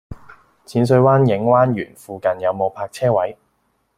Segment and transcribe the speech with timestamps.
[0.65, 3.37] 淺水灣影灣園附近有無泊車位？